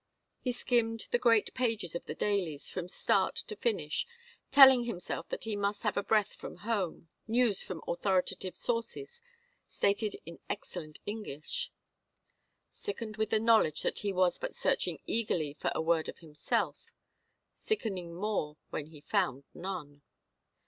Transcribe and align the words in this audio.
He 0.39 0.51
skimmed 0.51 1.07
the 1.11 1.19
great 1.19 1.53
pages 1.53 1.93
of 1.93 2.05
the 2.07 2.15
dailies 2.15 2.67
from 2.69 2.89
start 2.89 3.35
to 3.45 3.55
finish, 3.55 4.07
telling 4.49 4.85
himself 4.85 5.29
that 5.29 5.43
he 5.43 5.55
must 5.55 5.83
have 5.83 5.95
a 5.95 6.01
breath 6.01 6.33
from 6.33 6.57
home, 6.65 7.09
news 7.27 7.61
from 7.61 7.83
authoritative 7.87 8.57
sources, 8.57 9.21
stated 9.67 10.15
in 10.25 10.39
excellent 10.49 10.97
English; 11.05 11.71
sickened 12.67 13.17
with 13.17 13.29
the 13.29 13.39
knowledge 13.39 13.83
that 13.83 13.99
he 13.99 14.11
was 14.11 14.39
but 14.39 14.55
searching 14.55 14.99
eagerly 15.05 15.53
for 15.53 15.71
a 15.75 15.83
word 15.83 16.09
of 16.09 16.17
himself; 16.17 16.87
sickening 17.51 18.11
more 18.15 18.57
when 18.71 18.87
he 18.87 19.01
found 19.01 19.43
none. 19.53 20.01